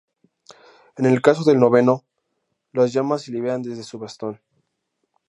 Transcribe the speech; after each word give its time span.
En 0.97 1.05
el 1.05 1.21
caso 1.21 1.43
del 1.43 1.59
Noveno, 1.59 2.05
las 2.73 2.91
llamas 2.91 3.21
se 3.21 3.31
liberan 3.31 3.61
desde 3.61 3.83
su 3.83 3.99
bastón. 3.99 4.41